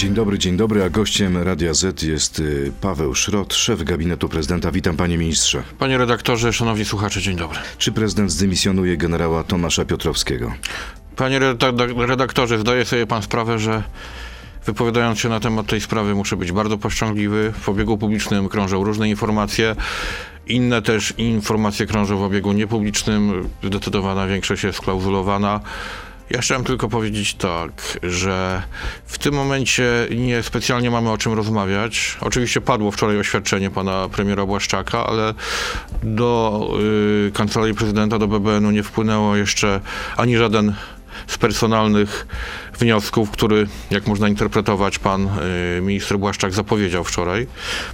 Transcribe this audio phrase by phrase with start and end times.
[0.00, 4.70] Dzień dobry, dzień dobry, a gościem Radia Z jest y, Paweł Szrot, szef gabinetu prezydenta.
[4.70, 5.62] Witam panie ministrze.
[5.78, 7.58] Panie redaktorze, szanowni słuchacze, dzień dobry.
[7.78, 10.52] Czy prezydent zdymisjonuje generała Tomasza Piotrowskiego?
[11.16, 13.82] Panie reda- redaktorze, zdaje sobie pan sprawę, że
[14.66, 17.52] wypowiadając się na temat tej sprawy muszę być bardzo powściągliwy.
[17.60, 19.76] W obiegu publicznym krążą różne informacje.
[20.46, 23.48] Inne też informacje krążą w obiegu niepublicznym.
[23.62, 25.60] Zdecydowana większość jest klauzulowana.
[26.30, 28.62] Ja chciałem tylko powiedzieć tak, że
[29.06, 32.16] w tym momencie nie specjalnie mamy o czym rozmawiać.
[32.20, 35.34] Oczywiście padło wczoraj oświadczenie pana premiera Błaszczaka, ale
[36.02, 36.68] do
[37.28, 39.80] y, Kancelarii Prezydenta, do BBN-u nie wpłynęło jeszcze
[40.16, 40.74] ani żaden
[41.26, 42.26] z personalnych
[42.78, 45.28] wniosków, który, jak można interpretować, pan
[45.78, 47.46] y, minister Błaszczak zapowiedział wczoraj.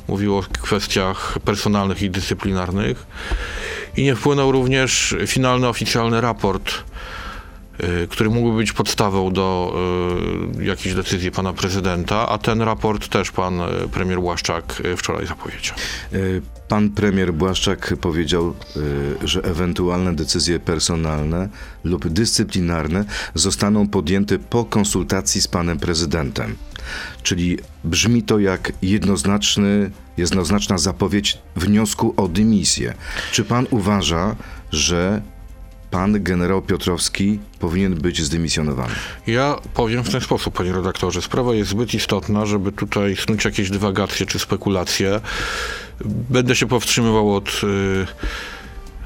[0.09, 3.07] Mówił o kwestiach personalnych i dyscyplinarnych.
[3.97, 6.75] I nie wpłynął również finalny oficjalny raport
[8.09, 9.77] który mógłby być podstawą do
[10.59, 15.27] y, jakiejś decyzji pana prezydenta, a ten raport też pan y, premier Błaszczak y, wczoraj
[15.27, 15.77] zapowiedział.
[16.13, 18.55] Y, Pan premier Błaszczak powiedział,
[19.23, 21.49] y, że ewentualne decyzje personalne
[21.85, 26.57] lub dyscyplinarne zostaną podjęte po konsultacji z panem prezydentem.
[27.23, 32.95] Czyli brzmi to jak jednoznaczny, jednoznaczna zapowiedź wniosku o dymisję.
[33.33, 34.37] Czy pan uważa,
[34.73, 35.23] że
[35.91, 38.95] pan generał Piotrowski powinien być zdymisjonowany?
[39.27, 41.23] Ja powiem w ten sposób, panie redaktorze.
[41.23, 45.21] Sprawa jest zbyt istotna, żeby tutaj snuć jakieś dywagacje czy spekulacje.
[46.05, 48.07] Będę się powstrzymywał od, y,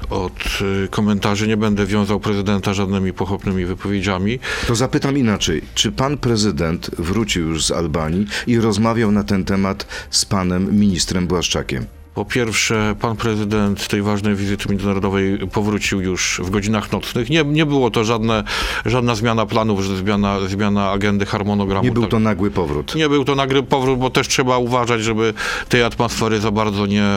[0.09, 4.39] od y, komentarzy, nie będę wiązał prezydenta żadnymi pochopnymi wypowiedziami.
[4.67, 5.61] To zapytam inaczej.
[5.75, 11.27] Czy pan prezydent wrócił już z Albanii i rozmawiał na ten temat z panem ministrem
[11.27, 11.85] Błaszczakiem?
[12.15, 17.29] Po pierwsze, pan prezydent tej ważnej wizyty międzynarodowej powrócił już w godzinach nocnych.
[17.29, 18.43] Nie, nie było to żadne,
[18.85, 21.83] żadna zmiana planów, zmiana, zmiana agendy harmonogramu.
[21.83, 22.11] Nie był Tak.
[22.11, 22.95] to nagły powrót.
[22.95, 25.33] Nie był to nagry powrót, bo też trzeba uważać, żeby
[25.69, 27.07] tej atmosfery za bardzo nie,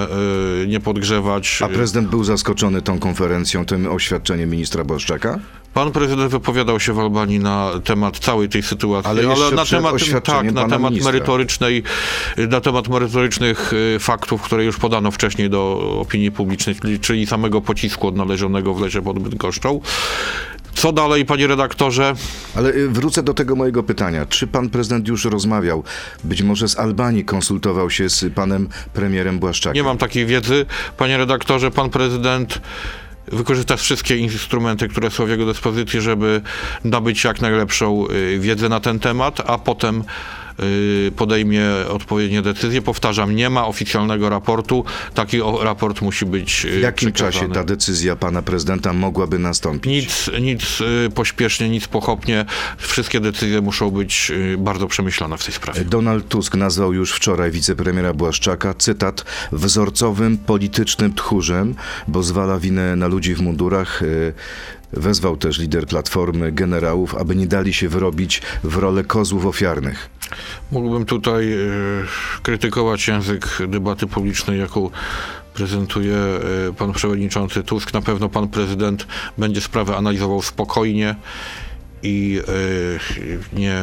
[0.62, 1.62] y, nie podgrzewać.
[1.62, 5.39] A prezydent był zaskoczony tą konferencją, tym oświadczeniem ministra Błaszczaka?
[5.74, 9.95] Pan prezydent wypowiadał się w Albanii na temat całej tej sytuacji, Ale jeszcze na temat
[10.24, 11.12] tak, na temat ministra.
[11.12, 11.83] merytorycznej,
[12.48, 17.61] na temat merytorycznych y, faktów, które już podano wcześniej do opinii publicznej, czyli, czyli samego
[17.61, 19.80] pocisku odnalezionego w lesie pod Bydgoszczą.
[20.74, 22.14] Co dalej, panie redaktorze?
[22.55, 24.27] Ale y, wrócę do tego mojego pytania.
[24.27, 25.84] Czy pan prezydent już rozmawiał,
[26.24, 29.74] być może z Albanii konsultował się z panem premierem Błaszczakiem?
[29.74, 30.67] Nie mam takiej wiedzy.
[30.96, 32.61] Panie redaktorze, pan prezydent
[33.33, 36.40] wykorzysta wszystkie instrumenty, które są w jego dyspozycji, żeby
[36.85, 40.05] nabyć jak najlepszą y, wiedzę na ten temat, a potem
[41.17, 42.83] podejmie odpowiednie decyzje.
[42.83, 44.85] Powtarzam, nie ma oficjalnego raportu.
[45.15, 47.33] Taki raport musi być y, W jakim przekazany.
[47.48, 49.93] czasie ta decyzja pana prezydenta mogłaby nastąpić?
[49.93, 52.45] Nic, nic y, pośpiesznie, nic pochopnie.
[52.79, 55.85] Wszystkie decyzje muszą być y, bardzo przemyślane w tej sprawie.
[55.85, 61.75] Donald Tusk nazwał już wczoraj wicepremiera Błaszczaka, cytat, wzorcowym politycznym tchórzem,
[62.09, 64.03] bo zwala winę na ludzi w mundurach.
[64.03, 64.33] y,
[64.93, 70.09] Wezwał też lider Platformy generałów, aby nie dali się wyrobić w rolę kozłów ofiarnych.
[70.72, 72.06] Mógłbym tutaj y,
[72.42, 74.90] krytykować język debaty publicznej, jaką
[75.55, 76.17] prezentuje
[76.68, 77.95] y, pan przewodniczący Tusk.
[77.95, 79.06] Na pewno pan prezydent
[79.39, 81.14] będzie sprawę analizował spokojnie
[82.05, 83.83] i, y, nie,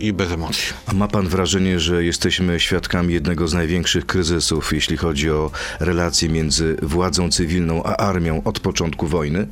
[0.00, 0.72] i bez emocji.
[0.86, 6.28] A ma pan wrażenie, że jesteśmy świadkami jednego z największych kryzysów, jeśli chodzi o relacje
[6.28, 9.46] między władzą cywilną a armią od początku wojny?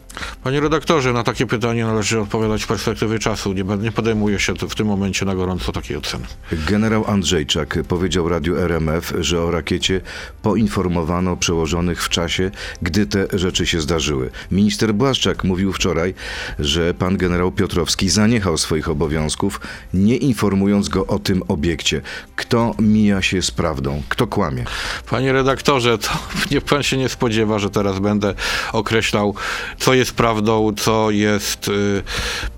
[0.45, 3.53] Panie redaktorze, na takie pytanie należy odpowiadać z perspektywy czasu.
[3.53, 6.25] Nie, nie podejmuje się w tym momencie na gorąco takiej oceny.
[6.53, 10.01] Generał Andrzejczak powiedział radiu RMF, że o rakiecie
[10.43, 12.51] poinformowano przełożonych w czasie,
[12.83, 14.31] gdy te rzeczy się zdarzyły.
[14.51, 16.15] Minister Błaszczak mówił wczoraj,
[16.59, 19.61] że pan generał Piotrowski zaniechał swoich obowiązków,
[19.95, 22.01] nie informując go o tym obiekcie.
[22.37, 24.03] Kto mija się z prawdą?
[24.09, 24.65] Kto kłamie?
[25.11, 26.09] Panie redaktorze, to
[26.51, 28.35] niech pan się nie spodziewa, że teraz będę
[28.73, 29.35] określał,
[29.79, 32.03] co jest prawdą, co jest y,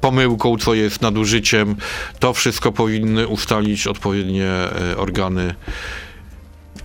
[0.01, 1.77] pomyłką, co jest nadużyciem.
[2.19, 4.51] To wszystko powinny ustalić odpowiednie
[4.93, 5.55] y, organy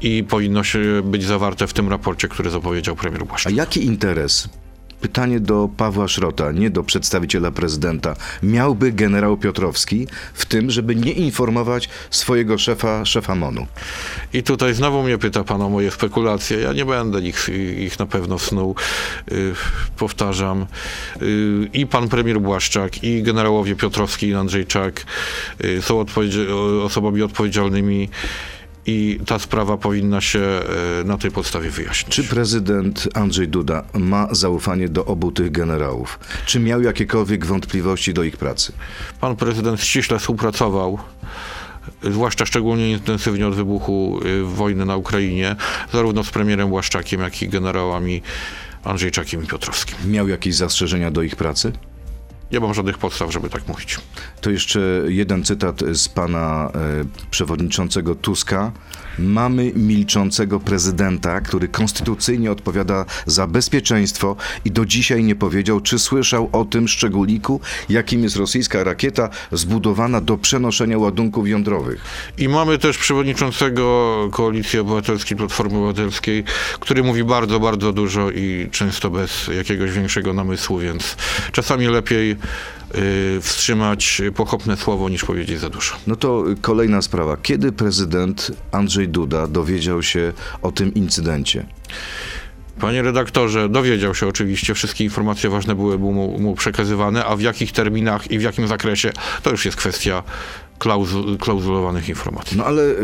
[0.02, 3.54] i powinno się być zawarte w tym raporcie, który zapowiedział premier A Błaszczak.
[3.54, 4.50] jaki interes?
[5.02, 8.16] Pytanie do Pawła Szrota, nie do przedstawiciela prezydenta.
[8.44, 13.68] Miałby generał Piotrowski w tym, żeby nie informować swojego szefa, szefa MONU?
[14.34, 16.58] I tutaj znowu mnie pyta pan o moje spekulacje.
[16.60, 18.76] Ja nie będę ich, ich na pewno snuł.
[19.32, 19.54] Y,
[19.98, 20.66] powtarzam.
[21.22, 25.06] Y, I pan premier Błaszczak, i generałowie Piotrowski i Andrzejczak
[25.64, 26.52] y, są odpowiedzi-
[26.84, 28.10] osobami odpowiedzialnymi
[28.90, 30.40] i ta sprawa powinna się
[31.02, 32.16] y, na tej podstawie wyjaśnić.
[32.16, 36.20] Czy prezydent Andrzej Duda ma zaufanie do obu tych generałów?
[36.46, 38.74] Czy miał jakiekolwiek wątpliwości do ich pracy?
[39.22, 41.00] Pan prezydent ściśle współpracował
[42.04, 45.56] zwłaszcza szczególnie intensywnie od wybuchu y, wojny na Ukrainie,
[45.94, 48.22] zarówno z premierem Błaszczakiem, jak i generałami
[48.84, 50.12] Andrzejczakiem i Piotrowskim.
[50.12, 51.72] Miał jakieś zastrzeżenia do ich pracy?
[52.52, 53.98] Nie mam żadnych podstaw, żeby tak mówić.
[54.42, 56.80] To jeszcze jeden cytat z pana e,
[57.32, 58.72] przewodniczącego Tuska.
[59.20, 64.36] Mamy milczącego prezydenta, który konstytucyjnie odpowiada za bezpieczeństwo
[64.66, 70.22] i do dzisiaj nie powiedział, czy słyszał o tym szczególiku, jakim jest rosyjska rakieta zbudowana
[70.22, 72.02] do przenoszenia ładunków jądrowych.
[72.38, 76.44] I mamy też przewodniczącego Koalicji Obywatelskiej, Platformy Obywatelskiej,
[76.80, 81.16] który mówi bardzo, bardzo dużo i często bez jakiegoś większego namysłu, więc
[81.52, 82.36] czasami lepiej
[83.42, 85.96] wstrzymać pochopne słowo niż powiedzieć za dużo.
[86.08, 87.38] No to kolejna sprawa.
[87.38, 91.66] Kiedy prezydent Andrzej Duda dowiedział się o tym incydencie?
[92.80, 97.72] Panie redaktorze, dowiedział się oczywiście, wszystkie informacje ważne były mu, mu przekazywane, a w jakich
[97.72, 99.12] terminach i w jakim zakresie,
[99.44, 100.24] to już jest kwestia
[100.80, 102.58] klauzu, klauzulowanych informacji.
[102.58, 102.96] No ale y,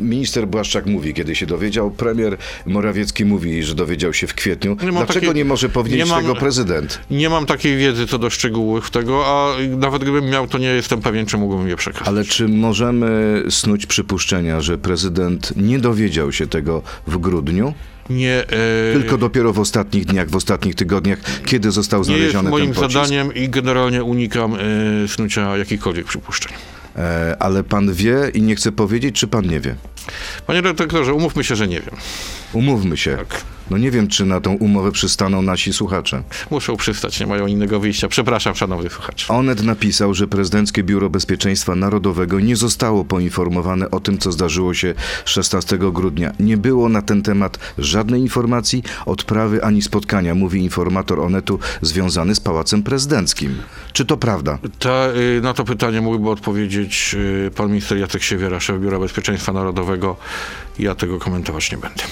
[0.00, 2.36] minister Błaszczak mówi, kiedy się dowiedział, premier
[2.66, 4.70] Morawiecki mówi, że dowiedział się w kwietniu.
[4.82, 7.00] Nie Dlaczego takiej- nie może powiedzieć nie mam- tego prezydent?
[7.10, 11.00] Nie mam takiej wiedzy co do szczegółów tego, a nawet gdybym miał, to nie jestem
[11.00, 12.08] pewien, czy mógłbym je przekazać.
[12.08, 17.74] Ale czy możemy snuć przypuszczenia, że prezydent nie dowiedział się tego w grudniu,
[18.10, 22.50] Nie, e, tylko dopiero w ostatnich dniach, w ostatnich tygodniach, kiedy został nie jest znaleziony
[22.50, 22.92] moim ten pocisk?
[22.92, 24.58] zadaniem i generalnie unikam e,
[25.08, 26.52] snucia jakichkolwiek przypuszczeń.
[26.96, 29.74] E, ale pan wie i nie chce powiedzieć, czy pan nie wie?
[30.46, 31.96] Panie redaktorze, umówmy się, że nie wiem.
[32.52, 33.16] Umówmy się.
[33.16, 33.44] Tak.
[33.70, 36.22] No nie wiem, czy na tą umowę przystaną nasi słuchacze.
[36.50, 38.08] Muszą przystać, nie mają innego wyjścia.
[38.08, 39.30] Przepraszam, szanowny słuchacz.
[39.30, 44.94] Onet napisał, że Prezydenckie Biuro Bezpieczeństwa Narodowego nie zostało poinformowane o tym, co zdarzyło się
[45.24, 46.32] 16 grudnia.
[46.40, 52.40] Nie było na ten temat żadnej informacji, odprawy ani spotkania, mówi informator Onetu związany z
[52.40, 53.56] Pałacem Prezydenckim.
[53.92, 54.58] Czy to prawda?
[54.78, 59.52] Ta, y, na to pytanie mógłby odpowiedzieć y, pan minister Jacek Siewiera, szef Biura Bezpieczeństwa
[59.52, 59.91] Narodowego.
[60.78, 62.04] Ja tego komentować nie będę.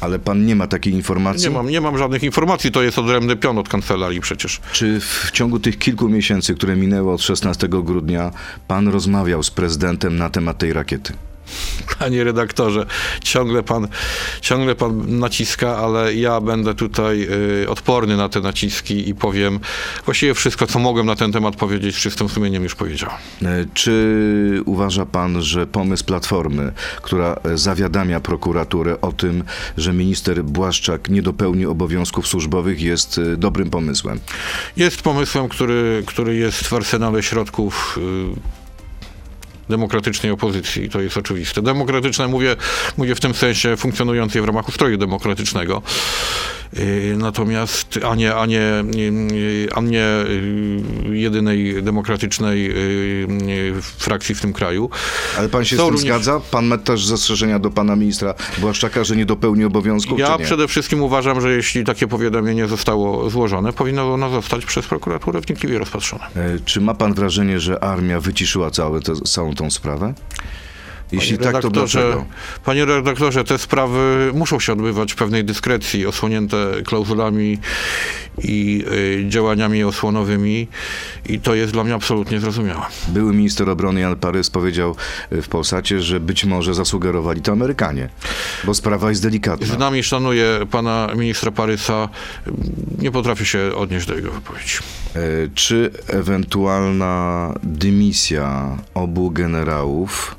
[0.00, 1.48] Ale pan nie ma takiej informacji?
[1.48, 4.60] Nie mam, nie mam żadnych informacji, to jest odrębny pion od kancelarii przecież.
[4.72, 8.30] Czy w ciągu tych kilku miesięcy, które minęły od 16 grudnia,
[8.68, 11.12] pan rozmawiał z prezydentem na temat tej rakiety?
[11.98, 12.86] Panie redaktorze,
[13.22, 13.88] ciągle pan,
[14.40, 17.28] ciągle pan naciska, ale ja będę tutaj
[17.62, 19.60] y, odporny na te naciski i powiem
[20.04, 23.18] właściwie wszystko, co mogłem na ten temat powiedzieć, z czystym sumieniem już powiedziałem.
[23.42, 29.44] E, Czy uważa pan, że pomysł Platformy, która e, zawiadamia prokuraturę o tym,
[29.76, 34.20] że minister Błaszczak nie dopełni obowiązków służbowych, jest e, dobrym pomysłem?
[34.76, 38.63] Jest pomysłem, który, który jest w arsenale środków y,
[39.68, 41.62] demokratycznej opozycji, to jest oczywiste.
[41.62, 42.56] Demokratyczne mówię,
[42.96, 45.82] mówię w tym sensie funkcjonującej w ramach ustroju demokratycznego.
[46.78, 52.74] Y, Natomiast, a nie, a nie, y, a nie y, jedynej demokratycznej
[53.98, 54.90] frakcji w tym kraju.
[55.38, 56.40] Ale pan się Są z tym również- zgadza?
[56.50, 61.02] Pan ma też zastrzeżenia do pana ministra Błaszczaka, że nie dopełni obowiązków, Ja przede wszystkim
[61.02, 66.24] uważam, że jeśli takie powiadomienie zostało złożone, powinno ono zostać przez prokuraturę wnikliwie rozpatrzone.
[66.36, 70.14] E, Czy ma pan wrażenie, że armia wyciszyła całe całą tą sprawę?
[71.14, 72.24] Jeśli tak, to dlaczego?
[72.64, 77.58] Panie redaktorze, te sprawy muszą się odbywać w pewnej dyskrecji, osłonięte klauzulami
[78.42, 80.68] i y, działaniami osłonowymi
[81.28, 82.82] i to jest dla mnie absolutnie zrozumiałe.
[83.08, 84.96] Były minister obrony Jan Parys powiedział
[85.30, 88.08] e, w Polsacie, że być może zasugerowali to Amerykanie,
[88.64, 89.66] bo sprawa jest delikatna.
[89.66, 92.08] Znam i szanuję pana ministra Parysa.
[92.98, 94.74] Nie potrafię się odnieść do jego wypowiedzi.
[95.14, 95.20] E,
[95.54, 100.36] Czy ewentualna dymisja obu generałów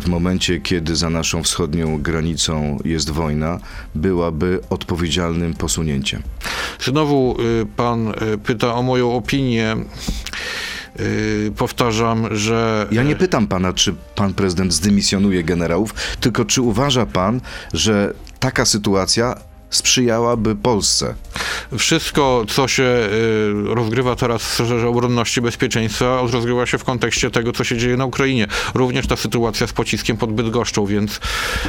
[0.00, 3.58] w momencie, kiedy za naszą wschodnią granicą jest wojna,
[3.94, 6.22] byłaby odpowiedzialnym posunięciem?
[6.80, 9.76] Znowu y, pan y, pyta o moją opinię.
[11.00, 12.86] Y, Powtarzam, że.
[12.92, 17.40] Ja nie pytam pana, czy pan prezydent zdymisjonuje generałów, tylko czy uważa pan,
[17.72, 21.14] że taka sytuacja sprzyjałaby Polsce?
[21.78, 27.52] Wszystko, co się y, rozgrywa teraz w sferze obronności bezpieczeństwa, rozgrywa się w kontekście tego,
[27.52, 28.46] co się dzieje na Ukrainie.
[28.74, 31.20] Również ta sytuacja z pociskiem pod Bydgoszczą, więc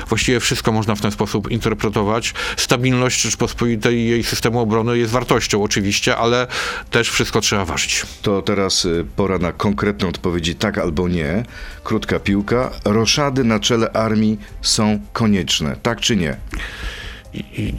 [0.10, 2.34] właściwie wszystko można w ten sposób interpretować.
[2.58, 6.48] Stabilność Rzeczpospolitej i jej systemu obrony jest wartością oczywiście, ale
[6.92, 8.06] też wszystko trzeba ważyć.
[8.22, 11.44] To teraz y, pora na konkretne odpowiedzi tak albo nie.
[11.84, 12.72] Krótka piłka.
[12.86, 16.38] Roszady na czele armii są konieczne, tak czy nie?
[17.34, 17.74] I, i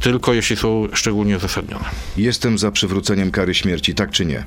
[0.00, 1.84] tylko jeśli są szczególnie uzasadnione.
[2.16, 4.44] Jestem za przywróceniem kary śmierci, tak czy nie?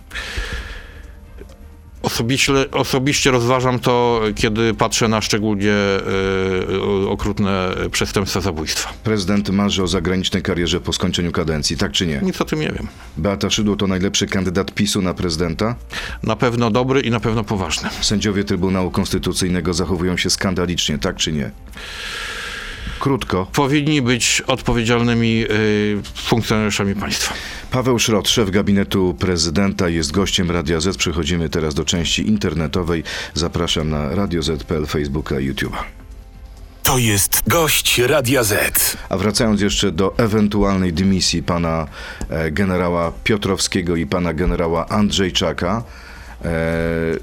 [2.01, 8.93] Osobiście, osobiście rozważam to, kiedy patrzę na szczególnie e, okrutne przestępstwa zabójstwa.
[9.03, 12.19] Prezydent marzy o zagranicznej karierze po skończeniu kadencji, tak czy nie?
[12.23, 12.87] Nic o tym nie wiem.
[13.17, 15.75] Beata Szydło to najlepszy kandydat PiSu na prezydenta?
[16.23, 17.89] Na pewno dobry i na pewno poważny.
[18.01, 21.51] Sędziowie Trybunału Konstytucyjnego zachowują się skandalicznie, tak czy nie?
[22.97, 23.47] Krótko.
[23.53, 27.33] Powinni być odpowiedzialnymi y, funkcjonariuszami państwa.
[27.71, 30.97] Paweł Szrot, szef gabinetu prezydenta, jest gościem Radia Z.
[30.97, 33.03] Przechodzimy teraz do części internetowej.
[33.33, 35.77] Zapraszam na Radio Z.pl, Facebooka i YouTube'a.
[36.83, 38.97] To jest gość Radia Z.
[39.09, 41.87] A wracając jeszcze do ewentualnej dymisji pana
[42.29, 45.83] e, generała Piotrowskiego i pana generała Andrzejczaka,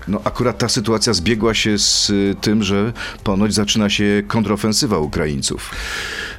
[0.09, 2.93] no akurat ta sytuacja zbiegła się z y, tym, że
[3.25, 5.71] ponoć zaczyna się kontrofensywa Ukraińców.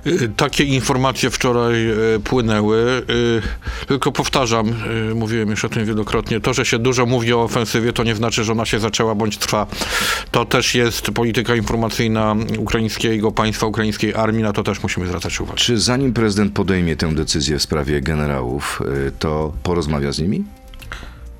[0.07, 3.03] Y, Takie informacje wczoraj y, płynęły.
[3.09, 3.41] Y,
[3.87, 4.73] Tylko powtarzam,
[5.15, 8.43] mówiłem już o tym wielokrotnie, to, że się dużo mówi o ofensywie, to nie znaczy,
[8.43, 9.67] że ona się zaczęła bądź trwa.
[10.31, 15.57] To też jest polityka informacyjna ukraińskiego państwa, ukraińskiej armii, na to też musimy zwracać uwagę.
[15.57, 18.81] Czy zanim prezydent podejmie tę decyzję w sprawie generałów,
[19.19, 20.43] to porozmawia z nimi?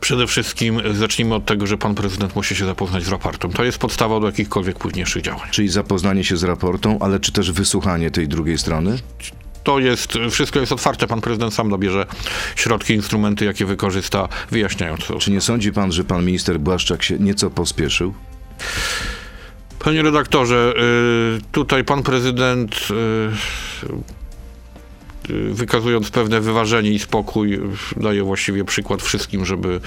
[0.06, 3.52] Przede wszystkim zacznijmy od tego, że pan prezydent musi się zapoznać z raportem.
[3.54, 5.50] To jest podstawa do jakichkolwiek późniejszych działań.
[5.52, 9.00] Czyli zapoznanie się z raportą, ale czy też wysłuchanie tej drugiej strony?
[9.64, 11.08] To jest, wszystko jest otwarte.
[11.08, 12.06] Pan prezydent sam dobierze
[12.56, 15.20] środki, instrumenty, jakie wykorzysta, wyjaśniając to.
[15.20, 18.14] Czy nie sądzi pan, że pan minister Błaszczak się nieco pospieszył?
[19.80, 20.74] Panie redaktorze,
[21.38, 24.16] y, tutaj pan prezydent y,
[25.51, 27.60] wykazując pewne wyważenie i spokój,
[27.98, 29.79] daje właściwie przykład wszystkim, żeby,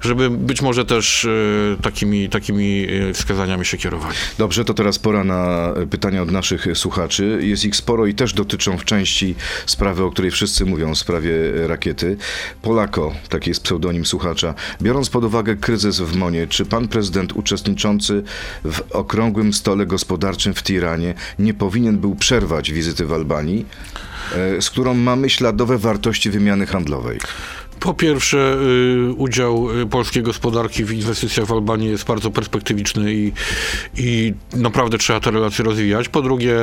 [0.00, 4.14] żeby być może też y, takimi, takimi y, wskazaniami się kierowali.
[4.38, 7.38] Dobrze, to teraz pora na pytania od naszych słuchaczy.
[7.42, 9.34] Jest ich sporo i też dotyczą w części
[9.66, 11.32] sprawy, o której wszyscy mówią, w sprawie
[11.66, 12.16] rakiety.
[12.62, 14.54] Polako, taki jest pseudonim słuchacza.
[14.82, 18.22] Biorąc pod uwagę kryzys w Monie, czy pan prezydent uczestniczący
[18.64, 23.66] w okrągłym stole gospodarczym w Tiranie nie powinien był przerwać wizyty w Albanii,
[24.36, 27.18] e, z którą mamy śladowe wartości wymiany handlowej?
[27.80, 28.56] Po pierwsze,
[29.08, 33.32] y, udział y, polskiej gospodarki w inwestycjach w Albanii jest bardzo perspektywiczny i,
[33.96, 36.08] i naprawdę trzeba te relacje rozwijać.
[36.08, 36.56] Po drugie,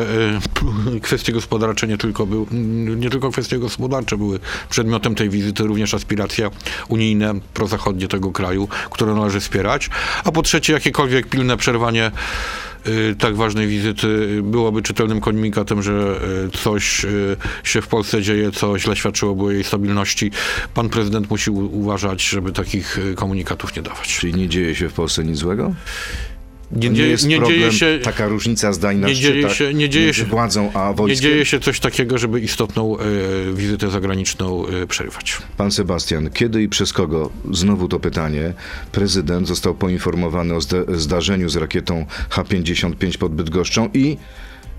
[0.95, 5.63] y, kwestie gospodarcze nie tylko, był, mm, nie tylko kwestie gospodarcze były przedmiotem tej wizyty,
[5.63, 6.49] również aspiracje
[6.87, 9.89] unijne, prozachodnie tego kraju, które należy wspierać.
[10.23, 12.11] A po trzecie, jakiekolwiek pilne przerwanie
[13.19, 18.51] tak ważnej wizyty y, byłoby czytelnym komunikatem, że y, coś y, się w Polsce dzieje,
[18.51, 20.31] co źle świadczyłoby o jej stabilności.
[20.73, 24.17] Pan prezydent musi uważać, żeby takich y, komunikatów nie dawać.
[24.17, 25.73] Czyli nie dzieje się w Polsce nic złego?
[26.71, 27.99] Nie, dzieje, jest nie problem, dzieje się...
[28.03, 31.31] taka różnica zdań na nie dzieje się- nie dzieje między się- władzą a Nie wojskiem?
[31.31, 35.37] dzieje się coś takiego, żeby istotną y, wizytę zagraniczną y, przerywać.
[35.57, 38.53] Pan Sebastian, kiedy i przez kogo, znowu to pytanie,
[38.91, 44.17] prezydent został poinformowany o zda- zdarzeniu z rakietą H-55 pod Bydgoszczą i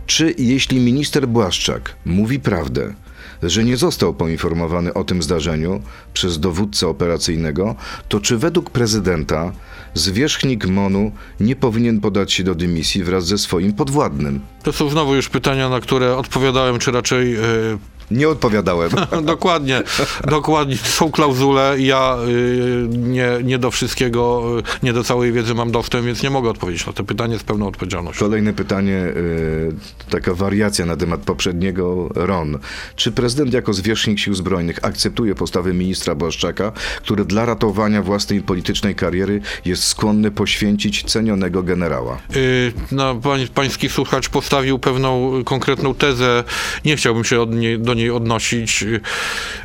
[0.07, 2.95] czy jeśli minister Błaszczak mówi prawdę,
[3.43, 5.83] że nie został poinformowany o tym zdarzeniu
[6.15, 7.75] przez dowódcę operacyjnego,
[8.09, 9.53] to czy według prezydenta
[9.99, 14.41] zwierzchnik MONU nie powinien podać się do dymisji wraz ze swoim podwładnym?
[14.63, 17.79] To są znowu już pytania, na które odpowiadałem, czy raczej y,
[18.11, 18.91] Nie odpowiadałem.
[19.23, 19.83] dokładnie,
[20.29, 20.77] dokładnie.
[20.77, 21.75] Są klauzule.
[21.79, 26.31] Ja y, nie, nie do wszystkiego, y, nie do całej wiedzy mam dostęp, więc nie
[26.31, 28.25] mogę odpowiedzieć na to pytanie z pełną odpowiedzialnością.
[28.25, 29.73] Kolejne pytanie, y,
[30.11, 32.59] taka wariacja na temat poprzedniego RON.
[32.97, 38.95] Czy prezydent jako zwierzchnik sił zbrojnych akceptuje postawę ministra Błaszczaka, który dla ratowania własnej politycznej
[38.95, 42.19] kariery jest skłonny poświęcić cenionego generała?
[42.37, 46.45] Y, No, pań, pański słuchacz postawił pewną konkretną tezę.
[46.85, 48.85] Nie chciałbym się od niej, do niej odnosić.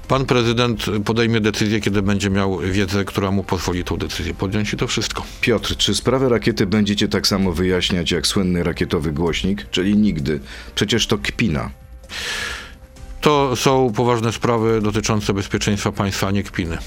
[0.08, 4.78] Pan prezydent podejmie decyzję, kiedy będzie miał wiedzę, która mu pozwoli tą decyzję podjąć i
[4.78, 5.26] to wszystko.
[5.42, 10.40] Piotr, czy sprawę rakiety będziecie tak samo wyjaśniać jak słynny rakietowy głośnik, czyli nigdy?
[10.76, 11.70] Przecież to kpina.
[13.24, 16.78] To są poważne sprawy dotyczące bezpieczeństwa państwa, a nie kpiny.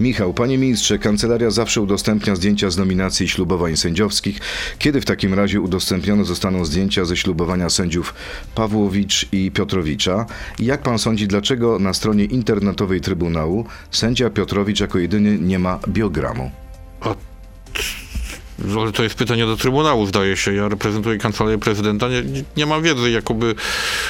[0.00, 4.40] Michał, panie ministrze, kancelaria zawsze udostępnia zdjęcia z nominacji i ślubowań sędziowskich.
[4.78, 8.14] Kiedy w takim razie udostępnione zostaną zdjęcia ze ślubowania sędziów
[8.54, 10.26] Pawłowicz i Piotrowicza?
[10.58, 15.78] I jak pan sądzi, dlaczego na stronie internetowej Trybunału sędzia Piotrowicz jako jedyny nie ma
[15.88, 16.50] biogramu?
[17.00, 17.14] A
[18.80, 20.54] Ale to jest pytanie do Trybunału, zdaje się.
[20.54, 22.08] Ja reprezentuję kancelarię prezydenta.
[22.08, 23.54] Nie, nie, nie mam wiedzy, jakoby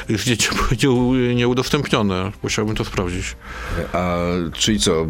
[0.09, 0.50] zdjęcie
[0.83, 2.33] było nie- nieudostępnione.
[2.43, 3.37] Musiałbym to sprawdzić.
[3.93, 4.19] A
[4.52, 5.07] czyli co,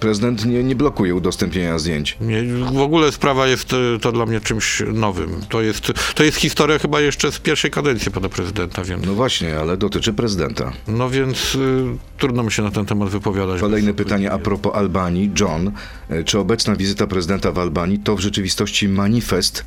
[0.00, 2.16] prezydent nie, nie blokuje udostępnienia zdjęć?
[2.20, 5.40] Nie, w ogóle sprawa jest e, to dla mnie czymś nowym.
[5.48, 9.58] To jest, to jest historia chyba jeszcze z pierwszej kadencji pana prezydenta, więc, No właśnie,
[9.58, 10.72] ale dotyczy prezydenta.
[10.88, 11.84] no więc y,
[12.18, 13.60] trudno mi się na ten temat wypowiadać.
[13.60, 15.30] Kolejne pytanie a propos Albanii.
[15.40, 15.72] John,
[16.08, 19.64] e, czy obecna wizyta prezydenta w Albanii to w rzeczywistości manifest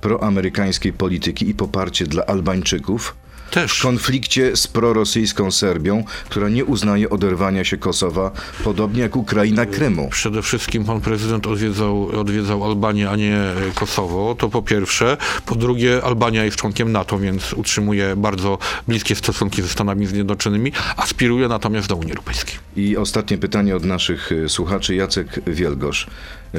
[0.00, 3.14] proamerykańskiej polityki i poparcie dla Albańczyków
[3.50, 3.82] w Też.
[3.82, 8.30] konflikcie z prorosyjską Serbią, która nie uznaje oderwania się Kosowa,
[8.64, 10.08] podobnie jak Ukraina Krymu?
[10.08, 14.34] Przede wszystkim pan prezydent odwiedzał, odwiedzał Albanię, a nie e, Kosowo.
[14.38, 15.16] To po pierwsze.
[15.46, 18.58] Po drugie, Albania jest członkiem NATO, więc utrzymuje bardzo
[18.88, 22.58] bliskie stosunki ze Stanami Zjednoczonymi, aspiruje natomiast do Unii Europejskiej.
[22.76, 24.94] I ostatnie pytanie od naszych y, słuchaczy.
[24.94, 26.06] Jacek Wielgosz.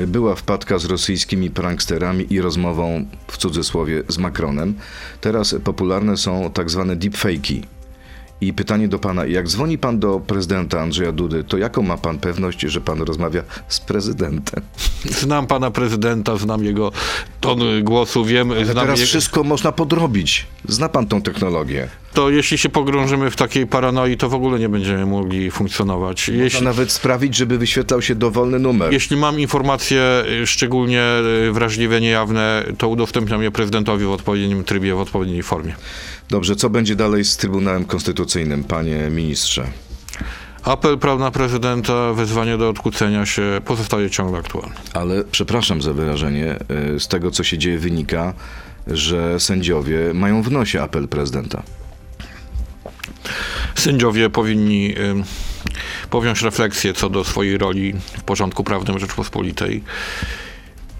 [0.07, 4.73] Była wpadka z rosyjskimi pranksterami i rozmową, w cudzysłowie, z Macronem.
[5.21, 7.61] Teraz popularne są tak zwane deepfake'i.
[8.41, 12.17] I pytanie do pana, jak dzwoni pan do prezydenta Andrzeja Dudy, to jaką ma pan
[12.19, 14.63] pewność, że pan rozmawia z prezydentem?
[15.05, 16.91] Znam pana prezydenta, znam jego
[17.41, 20.47] ton głosu, wiem, znam Teraz je- wszystko można podrobić.
[20.67, 21.87] Zna pan tą technologię.
[22.13, 26.27] To jeśli się pogrążymy w takiej paranoi, to w ogóle nie będziemy mogli funkcjonować.
[26.27, 28.93] Można Jeśli, nawet sprawić, żeby wyświetlał się dowolny numer.
[28.93, 31.03] jeśli mam informacje y, szczególnie
[31.47, 35.75] y, wrażliwe, niejawne, to udostępniam je prezydentowi w odpowiednim trybie, w odpowiedniej formie.
[36.29, 39.63] Dobrze, co będzie dalej z Trybunałem Konstytucyjnym, panie ministrze?
[40.63, 44.75] Apel prawna prezydenta, wezwanie do odkłócenia się pozostaje ciągle aktualny.
[44.93, 46.59] Ale przepraszam za wyrażenie,
[46.95, 48.33] y, z tego co się dzieje wynika,
[48.87, 51.63] że sędziowie mają w nosie apel prezydenta.
[53.75, 54.95] Sędziowie powinni
[56.09, 59.83] powziąć refleksję co do swojej roli w porządku prawnym Rzeczpospolitej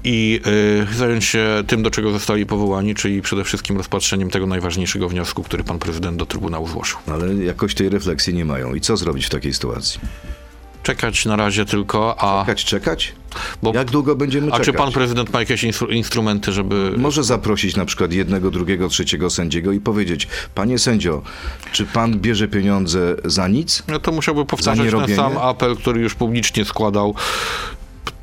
[0.03, 0.41] i
[0.91, 5.43] y, zająć się tym, do czego zostali powołani, czyli przede wszystkim rozpatrzeniem tego najważniejszego wniosku,
[5.43, 6.97] który pan prezydent do Trybunału złożył.
[7.07, 8.75] Ale jakoś tej refleksji nie mają.
[8.75, 9.99] I co zrobić w takiej sytuacji?
[10.83, 13.13] Czekać na razie tylko, a, Czekać, czekać?
[13.63, 14.65] bo, Jak długo będziemy a czekać?
[14.65, 16.93] czy pan prezydent ma jakieś instru, instrumenty, żeby...
[16.97, 21.21] Może zaprosić na przykład jednego, drugiego, trzeciego sędziego i powiedzieć, panie sędzio,
[21.71, 23.83] czy pan bierze pieniądze za nic?
[23.87, 27.15] No to musiałby powtarzać ten sam apel, który już publicznie składał.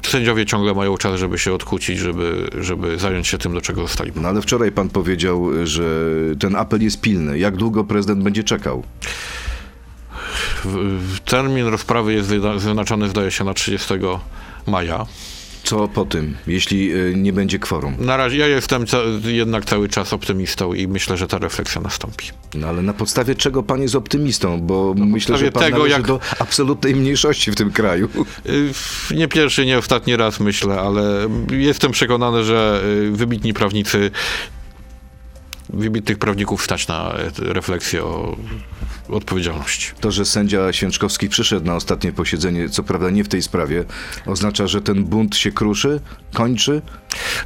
[0.03, 4.13] Sędziowie ciągle mają czas, żeby się odkłócić, żeby, żeby zająć się tym, do czego zostali.
[4.17, 5.85] No ale wczoraj pan powiedział, że
[6.41, 7.39] ten apel jest pilny.
[7.39, 8.83] Jak długo prezydent będzie czekał?
[11.25, 13.95] Termin rozprawy jest wyznaczony, zdaje się, na 30
[14.67, 15.07] maja.
[15.65, 17.95] Co po tym, jeśli y, nie będzie kworum?
[17.99, 22.27] Na razie ja jestem ca- jednak cały czas optymistą i myślę, że ta refleksja nastąpi.
[22.55, 24.61] No ale na podstawie czego pan jest optymistą?
[24.61, 28.09] Bo myślę, że pan tego, jak- do absolutnej mniejszości w tym kraju.
[28.47, 28.71] Y,
[29.15, 31.03] Nie pierwszy, nie ostatni raz myślę, ale
[31.51, 34.11] jestem przekonany, że y, wybitni prawnicy,
[35.71, 38.37] wybitnych prawników stać na e, refleksję o
[39.09, 39.93] odpowiedzialności.
[40.01, 43.85] To, że sędzia Święczkowski przyszedł na ostatnie posiedzenie, co prawda nie w tej sprawie,
[44.27, 46.01] oznacza, że ten bunt się kruszy,
[46.33, 46.83] kończy?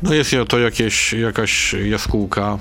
[0.02, 2.58] No jest to jakieś, jakaś jaskółka.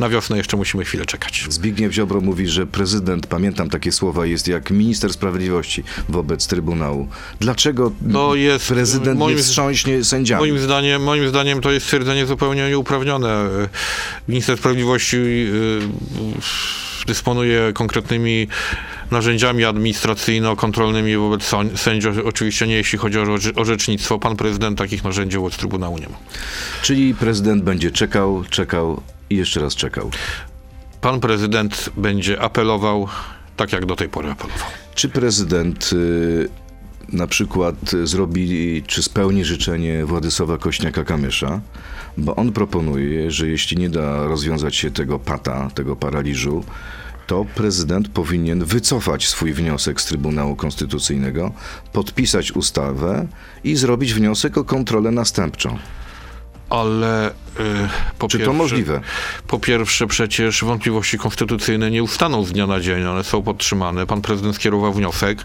[0.00, 1.44] Na wiosnę jeszcze musimy chwilę czekać.
[1.48, 7.08] Zbigniew Ziobro mówi, że prezydent, pamiętam takie słowa, jest jak minister sprawiedliwości wobec Trybunału.
[7.40, 10.40] Dlaczego No jest, prezydent moim- nie wstrząśnie sędziami?
[10.40, 13.48] Moim zdaniem, moim zdaniem to jest stwierdzenie zupełnie nieuprawnione.
[14.28, 15.80] Minister Sprawiedliwości y,
[17.06, 18.48] dysponuje konkretnymi
[19.10, 22.16] narzędziami administracyjno-kontrolnymi wobec sędziów.
[22.24, 24.18] Oczywiście nie jeśli chodzi o orze- orzecznictwo.
[24.18, 26.16] Pan prezydent takich narzędzi wobec Trybunału nie ma.
[26.82, 30.10] Czyli prezydent będzie czekał, czekał i jeszcze raz czekał.
[31.00, 33.08] Pan prezydent będzie apelował
[33.56, 34.68] tak, jak do tej pory apelował.
[34.94, 36.48] Czy prezydent y,
[37.12, 41.60] na przykład zrobi, czy spełni życzenie Władysława Kośniaka-Kamysza?
[42.18, 46.64] Bo on proponuje, że jeśli nie da rozwiązać się tego pata, tego paraliżu,
[47.26, 51.52] to prezydent powinien wycofać swój wniosek z Trybunału Konstytucyjnego,
[51.92, 53.26] podpisać ustawę
[53.64, 55.78] i zrobić wniosek o kontrolę następczą.
[56.70, 57.32] Ale y,
[58.18, 59.00] po Czy to pierwsze- możliwe?
[59.46, 64.06] Po pierwsze, przecież wątpliwości konstytucyjne nie ustaną z dnia na dzień, one są podtrzymane.
[64.06, 65.42] Pan prezydent skierował wniosek,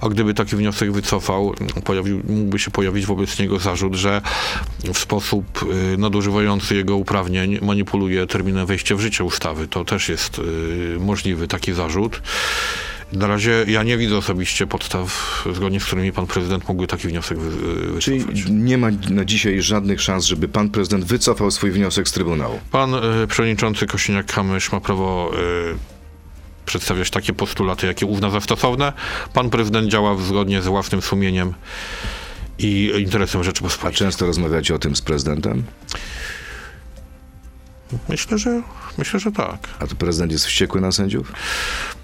[0.00, 4.20] a gdyby taki wniosek wycofał, pojawił, mógłby się pojawić wobec niego zarzut, że
[4.94, 5.44] w sposób
[5.94, 9.68] y, nadużywający jego uprawnień manipuluje terminem wejścia w życie ustawy.
[9.68, 10.42] To też jest y,
[11.00, 12.22] możliwy taki zarzut.
[13.14, 17.38] Na razie ja nie widzę osobiście podstaw, zgodnie z którymi pan prezydent mógłby taki wniosek
[17.38, 22.12] wy, Czyli nie ma na dzisiaj żadnych szans, żeby pan prezydent wycofał swój wniosek z
[22.12, 22.60] Trybunału.
[22.70, 25.94] Pan y, przewodniczący Kosiniak-Kamysz ma prawo y,
[26.66, 28.92] przedstawiać takie postulaty, jakie uzna za stosowne.
[29.32, 31.54] Pan prezydent działa zgodnie z własnym sumieniem
[32.58, 33.98] i interesem A Rzeczypospolitej.
[33.98, 35.62] często rozmawiacie o tym z prezydentem?
[38.08, 38.62] Myślę, że
[38.98, 39.58] myślę, że tak.
[39.80, 41.32] A to prezydent jest wściekły na sędziów?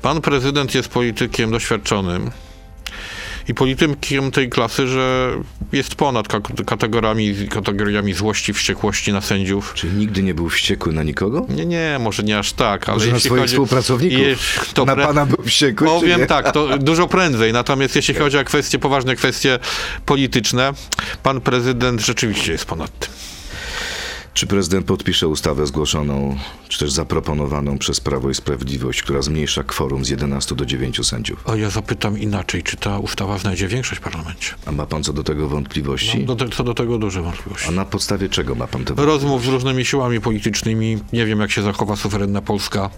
[0.03, 2.31] Pan prezydent jest politykiem doświadczonym
[3.49, 5.31] i politykiem tej klasy, że
[5.73, 9.75] jest ponad ka- kategoriami, kategoriami złości, wściekłości na sędziów.
[9.75, 11.47] Czyli nigdy nie był wściekły na nikogo?
[11.49, 13.53] Nie, nie, może nie aż tak, ale Może na jeśli swoich chodzi...
[13.53, 14.19] współpracowników?
[14.21, 14.37] Je-
[14.75, 17.53] to na pre- pana był wściekły, czy Powiem tak, to dużo prędzej.
[17.53, 19.59] Natomiast jeśli chodzi o kwestie, poważne kwestie
[20.07, 20.73] polityczne,
[21.23, 23.11] pan prezydent rzeczywiście jest ponad tym.
[24.35, 26.37] Czy prezydent podpisze ustawę zgłoszoną,
[26.69, 31.45] czy też zaproponowaną przez Prawo i Sprawiedliwość, która zmniejsza kworum z 11 do 9 sędziów?
[31.49, 34.55] A ja zapytam inaczej, czy ta ustawa znajdzie większość w parlamencie?
[34.67, 36.17] A ma pan co do tego wątpliwości?
[36.17, 37.69] Mam do te, co do tego duże wątpliwości.
[37.69, 39.25] A na podstawie czego ma pan te wątpliwości?
[39.25, 40.99] Rozmów z różnymi siłami politycznymi.
[41.13, 42.91] Nie wiem, jak się zachowa suwerenna Polska.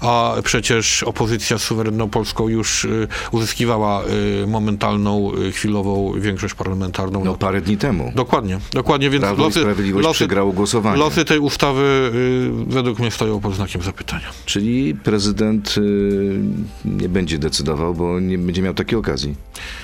[0.00, 4.02] A przecież opozycja z suwerenną Polską już y, uzyskiwała
[4.42, 7.24] y, momentalną, y, chwilową większość parlamentarną.
[7.24, 8.12] No parę dni temu.
[8.14, 10.75] Dokładnie, dokładnie, więc Prawo i losy, Sprawiedliwość losy, przegrało głosowanie.
[10.96, 14.26] Losy tej ustawy y, według mnie stoją pod znakiem zapytania.
[14.46, 16.40] Czyli prezydent y,
[16.84, 19.34] nie będzie decydował, bo nie będzie miał takiej okazji.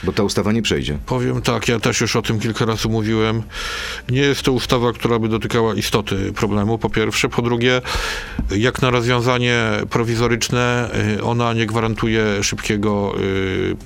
[0.04, 0.98] Bo ta ustawa nie przejdzie.
[1.06, 3.42] Powiem tak, ja też już o tym kilka razy mówiłem.
[4.10, 7.28] Nie jest to ustawa, która by dotykała istoty problemu, po pierwsze.
[7.28, 7.80] Po drugie,
[8.56, 13.76] jak na rozwiązanie prowizoryczne, y, ona nie gwarantuje szybkiego, y,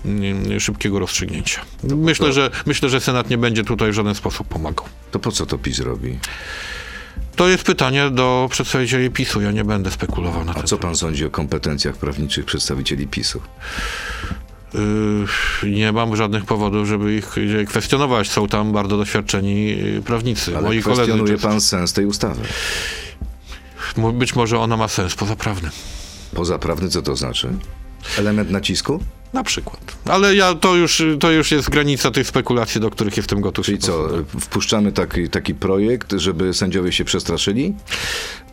[0.52, 1.60] y, szybkiego rozstrzygnięcia.
[1.82, 4.86] Myślę, że, myślę, że Senat nie będzie tutaj w żaden sposób pomagał.
[5.10, 6.18] To po co to PiS robi?
[7.36, 9.40] To jest pytanie do przedstawicieli PiSu.
[9.40, 13.40] Ja nie będę spekulował na A ten co pan sądzi o kompetencjach prawniczych przedstawicieli PiSu?
[15.62, 17.34] Y, Nie mam żadnych powodów, żeby ich
[17.68, 18.30] kwestionować.
[18.30, 20.56] Są tam bardzo doświadczeni y, prawnicy.
[20.56, 21.02] Ale Moi koledzy.
[21.02, 22.42] kwestionuje pan sens tej ustawy.
[24.14, 25.70] Być może ona ma sens pozaprawny.
[26.34, 27.48] Pozaprawny co to znaczy?
[28.18, 29.00] Element nacisku?
[29.32, 29.96] Na przykład.
[30.04, 33.66] Ale ja to już, to już jest granica tych spekulacji, do których jestem gotów.
[33.66, 34.08] Czyli co,
[34.40, 37.74] wpuszczamy taki, taki projekt, żeby sędziowie się przestraszyli?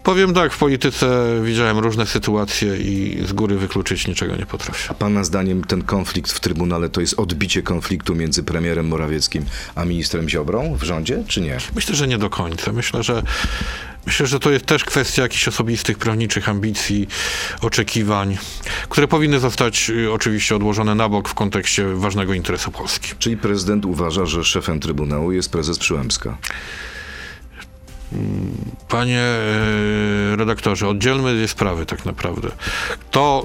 [0.03, 4.91] Powiem tak, w polityce widziałem różne sytuacje i z góry wykluczyć niczego nie potrafię.
[4.91, 9.85] A pana zdaniem ten konflikt w Trybunale to jest odbicie konfliktu między premierem Morawieckim a
[9.85, 11.57] ministrem Ziobrą w rządzie, czy nie?
[11.75, 12.71] Myślę, że nie do końca.
[12.71, 13.23] Myślę, że
[14.05, 17.07] myślę, że to jest też kwestia jakichś osobistych, prawniczych ambicji,
[17.61, 18.37] oczekiwań,
[18.89, 23.11] które powinny zostać y, oczywiście odłożone na bok w kontekście ważnego interesu Polski.
[23.19, 26.37] Czyli prezydent uważa, że szefem Trybunału jest prezes Przyłębska.
[28.89, 32.49] Panie e, redaktorze, oddzielmy dwie sprawy tak naprawdę.
[33.11, 33.43] To,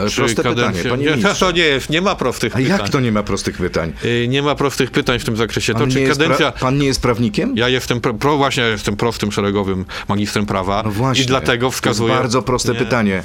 [0.00, 0.90] Ale czy proste pytanie, kadencja...
[0.90, 1.46] panie nie, ministrze.
[1.46, 2.78] to nie jest, nie ma prostych A pytań.
[2.78, 3.92] jak to nie ma prostych pytań?
[4.04, 5.72] Y, Nie ma prostych pytań w tym zakresie.
[5.72, 6.52] Pan, To nie czy jest, kadencja...
[6.52, 7.56] pan nie jest prawnikiem?
[7.56, 11.24] Ja jestem, pro, właśnie ja jestem prostym, szeregowym magistrem prawa No właśnie.
[11.24, 12.08] i dlatego wskazuję...
[12.08, 13.22] To jest bardzo proste nie, pytanie.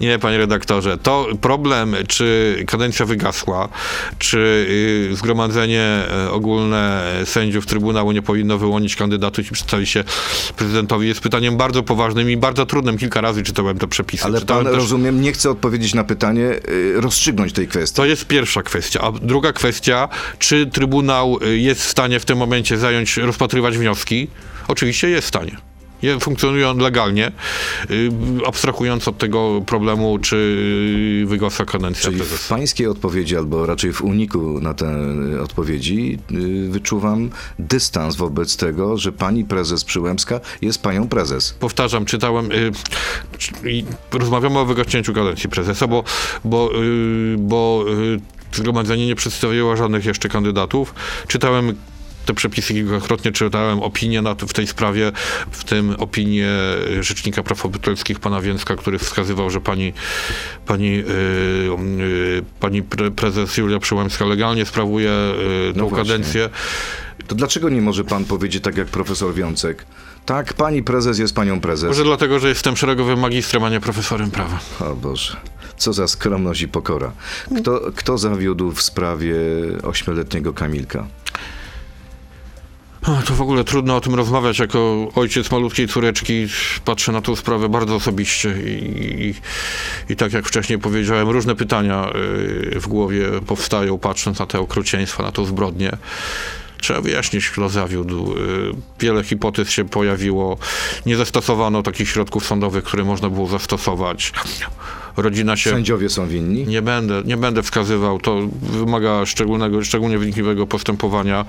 [0.00, 3.68] Nie, panie redaktorze, to problem, czy kadencja wygasła,
[4.18, 4.66] czy
[5.12, 10.04] y, zgromadzenie y, ogólne sędziów Trybunału nie powinno wyłonić kandydatów i przedstawić się
[10.56, 12.98] prezydentowi, jest pytaniem bardzo poważnym i bardzo trudnym.
[12.98, 14.24] Kilka razy czytałem te przepisy.
[14.24, 17.96] Ale czytałem pan, też- rozumiem, nie chce odpowiedzieć na pytanie, y, rozstrzygnąć tej kwestii.
[17.96, 19.00] To jest pierwsza kwestia.
[19.00, 24.28] A druga kwestia, czy Trybunał y, jest w stanie w tym momencie zająć, rozpatrywać wnioski?
[24.68, 25.56] Oczywiście jest w stanie.
[26.06, 27.32] Je- Funkcjonuje on legalnie,
[27.90, 28.10] y,
[28.46, 30.36] abstrahując od tego problemu, czy
[31.26, 32.54] wygasa kadencja Czyli w prezesa.
[32.54, 34.86] pańskiej odpowiedzi, albo raczej w uniku na te
[35.34, 41.52] y, odpowiedzi, y, wyczuwam dystans wobec tego, że pani prezes Przyłębska jest panią prezes.
[41.60, 42.48] Powtarzam, czytałem
[43.38, 46.04] czy- i rozmawiamy o wygaśnięciu kadencji prezesa, bo,
[46.44, 46.70] bo,
[47.38, 47.84] bo
[48.52, 50.94] zgromadzenie nie przedstawiło żadnych jeszcze kandydatów.
[51.28, 51.74] Czytałem
[52.26, 55.12] te przepisy kilkakrotnie, czytałem opinie na, w tej sprawie,
[55.50, 56.48] w tym opinię
[57.00, 59.92] Rzecznika Praw Obywatelskich pana Więcka, który wskazywał, że pani,
[60.66, 61.04] pani, y,
[62.00, 65.10] y, pani pre, prezes Julia Przyłębska legalnie sprawuje
[65.70, 66.48] y, tą No kadencję.
[67.26, 69.86] To dlaczego nie może pan powiedzieć tak jak profesor Wiącek?
[70.26, 71.88] Tak, pani prezes jest panią prezes.
[71.88, 74.58] Może dlatego, że jestem szeregowym magistrem, a nie profesorem prawa.
[74.80, 75.36] O Boże,
[75.76, 77.12] co za skromność i pokora.
[77.60, 79.36] Kto, kto zawiódł w sprawie
[79.82, 81.06] ośmioletniego Kamilka?
[83.06, 84.58] To w ogóle trudno o tym rozmawiać.
[84.58, 86.46] Jako ojciec malutkiej córeczki
[86.84, 89.34] patrzę na tą sprawę bardzo osobiście i, i,
[90.12, 92.10] i tak jak wcześniej powiedziałem, różne pytania
[92.74, 95.92] y, w głowie powstają patrząc na te okrucieństwa, na tą zbrodnię.
[96.80, 98.32] Trzeba wyjaśnić, kto zawiódł.
[98.32, 98.36] Y,
[99.00, 100.58] Wiele hipotez się pojawiło.
[101.06, 104.32] Nie zastosowano takich środków sądowych, które można było zastosować.
[105.16, 105.70] Rodzina się...
[105.70, 106.66] Sędziowie są winni?
[106.66, 108.18] Nie będę, nie będę wskazywał.
[108.18, 111.44] To wymaga szczególnego, szczególnie wnikliwego postępowania.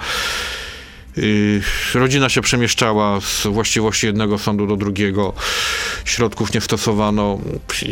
[1.17, 1.61] Yy,
[1.93, 5.33] Rodzina się przemieszczała z właściwości jednego sądu do drugiego.
[6.05, 7.39] Środków nie stosowano.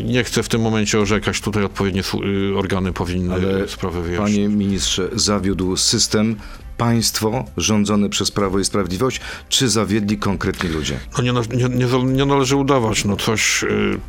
[0.04, 1.42] Nie chcę w tym momencie orzekać.
[1.42, 2.02] Tutaj odpowiednie
[2.50, 4.36] yy, organy powinny Ale sprawę wyjaśnić.
[4.36, 6.36] Panie ministrze, zawiódł system
[6.78, 11.00] państwo rządzone przez Prawo i Sprawiedliwość, czy zawiedli konkretni ludzie?
[11.18, 14.00] No nie, na- nie, nie, nie należy udawać, no coś, y,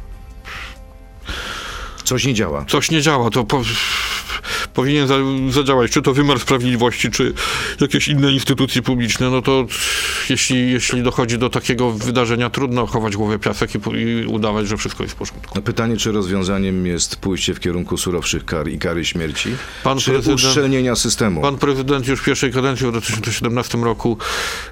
[2.05, 2.65] Coś nie działa.
[2.65, 3.63] coś nie działa, to po,
[4.77, 5.15] powinien za,
[5.51, 7.33] zadziałać, czy to wymiar sprawiedliwości, czy
[7.81, 9.67] jakieś inne instytucje publiczne, no to
[10.31, 15.03] jeśli, jeśli dochodzi do takiego wydarzenia, trudno chować głowę piasek i, i udawać, że wszystko
[15.03, 15.63] jest w porządku.
[15.63, 19.51] Pytanie, czy rozwiązaniem jest pójście w kierunku surowszych kar i kary śmierci,
[19.85, 21.43] Pan czy uszczelnienia systemu?
[21.43, 24.19] Pan prezydent już w pierwszej kadencji w 2017 roku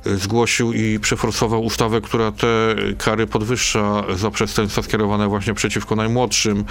[0.06, 6.64] y, zgłosił i przeforsował ustawę, która te kary podwyższa za przestępstwa skierowane właśnie przeciwko najmłodszym.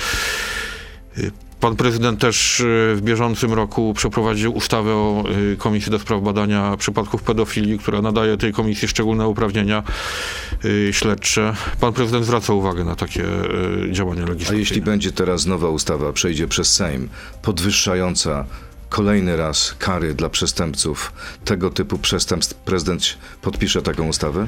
[1.63, 5.23] Pan prezydent też y, w bieżącym roku przeprowadził ustawę o
[5.53, 9.83] y, Komisji do Spraw Badania Przypadków Pedofilii, która nadaje tej komisji szczególne uprawnienia
[10.65, 11.55] y, śledcze.
[11.79, 13.23] Pan prezydent zwraca uwagę na takie
[13.91, 14.59] działania A legislacyjne.
[14.59, 17.09] jeśli będzie teraz nowa ustawa, przejdzie przez Sejm,
[17.41, 18.45] podwyższająca
[18.89, 21.13] kolejny raz kary dla przestępców
[21.45, 24.47] tego typu przestępstw, prezydent podpisze taką ustawę?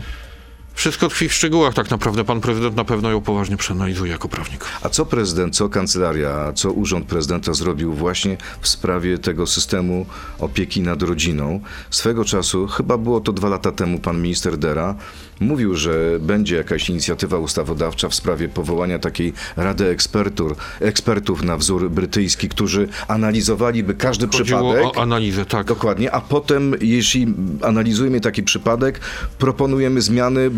[0.76, 2.24] Wszystko tkwi w szczegółach tak naprawdę.
[2.24, 4.66] Pan prezydent na pewno ją poważnie przeanalizuje jako prawnik.
[4.82, 10.06] A co prezydent, co kancelaria, co urząd prezydenta zrobił właśnie w sprawie tego systemu
[10.40, 11.60] opieki nad rodziną?
[11.90, 14.96] Swego czasu, chyba było to dwa lata temu, pan minister Dera
[15.40, 21.92] mówił, że będzie jakaś inicjatywa ustawodawcza w sprawie powołania takiej rady ekspertur, ekspertów na wzór
[21.92, 24.98] brytyjski, którzy analizowaliby każdy Chodziło przypadek.
[24.98, 25.68] o analizę, tak.
[25.68, 27.28] Dokładnie, a potem, jeśli
[27.62, 29.00] analizujemy taki przypadek,
[29.38, 30.52] proponujemy zmiany y,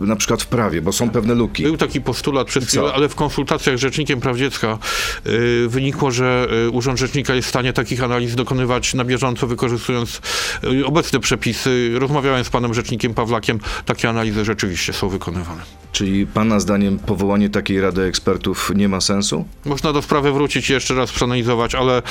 [0.00, 1.62] na przykład w prawie, bo są pewne luki.
[1.62, 4.78] Był taki postulat przez chwilę, ale w konsultacjach z Rzecznikiem Praw Dziecka
[5.26, 10.20] y, wynikło, że y, Urząd Rzecznika jest w stanie takich analiz dokonywać na bieżąco, wykorzystując
[10.64, 11.90] y, obecne przepisy.
[11.94, 13.58] Rozmawiałem z panem Rzecznikiem Pawlakiem,
[14.00, 15.62] takie analizy rzeczywiście są wykonywane.
[15.92, 19.44] Czyli pana zdaniem powołanie takiej rady ekspertów nie ma sensu?
[19.64, 22.02] Można do sprawy wrócić i jeszcze raz przeanalizować, ale,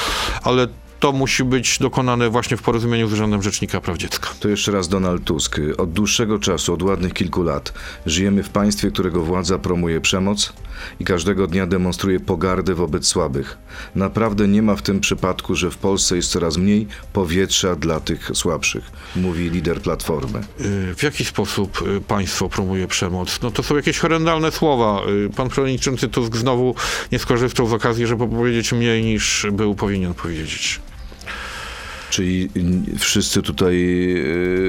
[0.44, 0.68] ale
[1.00, 4.30] to musi być dokonane właśnie w porozumieniu z Urzędem Rzecznika Praw Dziecka.
[4.40, 5.58] To jeszcze raz Donald Tusk.
[5.78, 7.74] Od dłuższego czasu, od ładnych kilku lat,
[8.06, 10.54] żyjemy w państwie, którego władza promuje przemoc
[11.00, 13.58] i każdego dnia demonstruje pogardę wobec słabych.
[13.96, 18.32] Naprawdę nie ma w tym przypadku, że w Polsce jest coraz mniej powietrza dla tych
[18.34, 20.40] słabszych, mówi lider Platformy.
[20.62, 23.40] Y, W jaki sposób y, państwo promuje przemoc?
[23.42, 25.02] No to są jakieś horrendalne słowa.
[25.26, 26.76] Y, Pan przewodniczący Tusk znowu
[27.12, 30.82] nie skorzystał z okazji, żeby powiedzieć mniej niż był powinien powiedzieć.
[32.10, 32.50] Czyli
[33.00, 33.76] wszyscy tutaj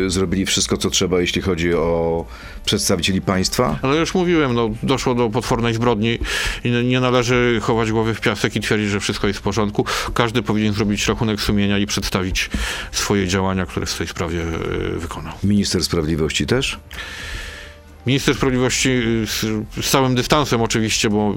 [0.07, 2.25] y, zrobili wszystko, co trzeba, jeśli chodzi o
[2.65, 3.79] przedstawicieli państwa?
[3.83, 6.19] Ale już mówiłem, no, doszło do potwornej zbrodni
[6.65, 9.85] i nie należy chować głowy w piasek i twierdzić, że wszystko jest w porządku.
[10.15, 12.51] Każdy powinien zrobić rachunek sumienia i przedstawić
[12.93, 15.33] swoje działania, które w tej sprawie y, wykonał.
[15.45, 16.79] Minister Sprawiedliwości też?
[18.07, 19.41] Minister Sprawiedliwości y, z,
[19.87, 21.37] z całym dystansem oczywiście, bo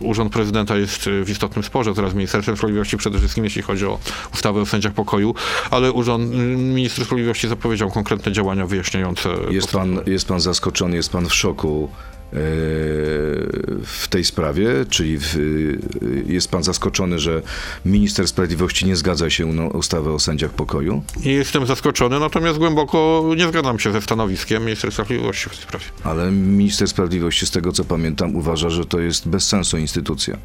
[0.00, 3.86] Urząd Prezydenta jest y, w istotnym sporze teraz z Ministerstwem Sprawiedliwości, przede wszystkim jeśli chodzi
[3.86, 3.98] o
[4.34, 5.34] ustawę o sędziach pokoju,
[5.70, 9.28] ale urząd, y, minister Sprawiedliwości zapowiedział konkretne działania wyjaśniające.
[9.50, 11.90] Jest pan, jest pan zaskoczony, jest pan w szoku
[12.32, 17.42] w tej sprawie, czyli w, e, jest pan zaskoczony, że
[17.84, 21.02] minister sprawiedliwości nie zgadza się na ustawę o sędziach pokoju?
[21.24, 25.84] Nie jestem zaskoczony, natomiast głęboko nie zgadzam się ze stanowiskiem Ministerstwa Sprawiedliwości w tej sprawie.
[26.04, 30.38] Ale minister sprawiedliwości, z tego co pamiętam, uważa, że to jest bez sensu instytucja.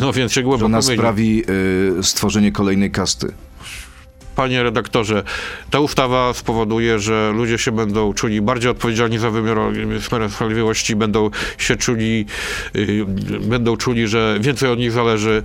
[0.00, 1.42] No więc się Że głęboko ona sprawi
[1.98, 3.32] e, stworzenie kolejnej kasty.
[4.40, 5.22] Panie redaktorze,
[5.70, 9.58] ta ustawa spowoduje, że ludzie się będą czuli bardziej odpowiedzialni za wymiar
[10.30, 12.26] sprawiedliwości, będą się czuli,
[12.76, 13.04] y,
[13.40, 15.42] będą czuli, że więcej od nich zależy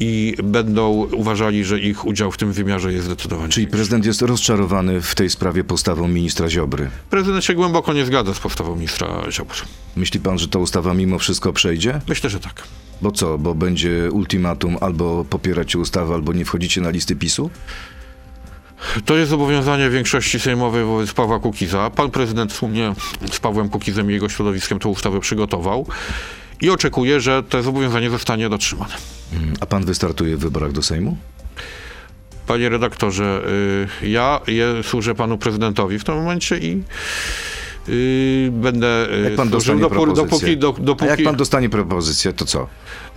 [0.00, 3.48] i będą uważali, że ich udział w tym wymiarze jest zdecydowanie.
[3.48, 6.90] Czyli prezydent jest rozczarowany w tej sprawie postawą ministra Ziobry.
[7.10, 9.56] Prezydent się głęboko nie zgadza z postawą ministra Ziobry.
[9.96, 12.00] Myśli pan, że ta ustawa mimo wszystko przejdzie?
[12.08, 12.62] Myślę, że tak.
[13.02, 17.50] Bo co, bo będzie ultimatum albo popieracie ustawę, albo nie wchodzicie na listy PiSu?
[19.04, 21.90] To jest zobowiązanie większości sejmowej wobec Pawła Kukiza.
[21.90, 22.94] Pan prezydent wspólnie
[23.32, 25.86] z Pawłem Kukizem i jego środowiskiem tę ustawę przygotował
[26.60, 28.94] i oczekuje, że to zobowiązanie zostanie dotrzymane.
[29.60, 31.16] A pan wystartuje w wyborach do Sejmu?
[32.46, 33.42] Panie redaktorze,
[34.02, 36.82] y, ja je, służę panu prezydentowi w tym momencie i
[37.90, 40.56] y, będę y, Jak pan służył dostanie dopó- propozycję?
[40.56, 42.66] dopóki, do, A dopóki jak pan dostanie propozycję, to co?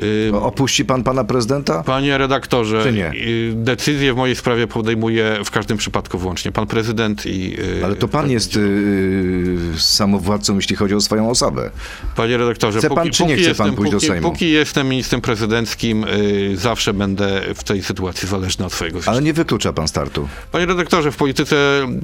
[0.03, 1.83] y, O- Opuści pan pana prezydenta?
[1.83, 3.11] Panie redaktorze, Czy nie?
[3.11, 7.55] y, decyzję w mojej sprawie podejmuje w każdym przypadku wyłącznie pan prezydent i...
[7.79, 11.69] y, Ale to pan jest yy, samowładcą, jeśli chodzi o swoją osobę.
[12.15, 14.31] Panie redaktorze, Chce pan, czy nie chce pan jestem, pójść do póki, Sejmu?
[14.31, 19.33] póki jestem ministrem prezydenckim, y, zawsze będę w tej sytuacji zależny od swojego Ale nie
[19.33, 20.27] wyklucza pan startu.
[20.51, 21.55] Panie redaktorze, w polityce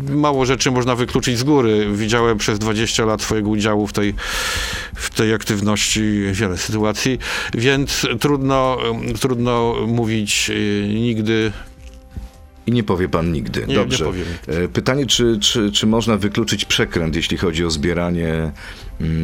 [0.09, 1.87] mało rzeczy można wykluczyć z góry.
[1.93, 4.13] Widziałem przez 20 lat swojego udziału w tej,
[4.95, 7.19] w tej aktywności wiele sytuacji,
[7.53, 8.77] więc trudno,
[9.19, 11.51] trudno mówić y, nigdy
[12.67, 13.59] I nie powie pan nigdy.
[13.61, 14.05] Nie- nie Dobrze.
[14.05, 18.51] powiem E, Pytanie, czy, czy, czy można wykluczyć przekręt, jeśli chodzi o zbieranie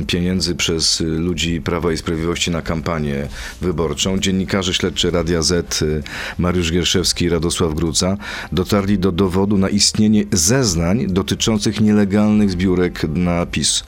[0.07, 3.27] pieniędzy przez y, ludzi Prawa i Sprawiedliwości na kampanię
[3.61, 4.19] wyborczą?
[4.19, 6.03] Dziennikarze śledczy Radia Z, y,
[6.37, 8.17] Mariusz Gierszewski i Radosław Gruca,
[8.51, 13.83] dotarli do dowodu na istnienie zeznań dotyczących nielegalnych zbiórek na PiS.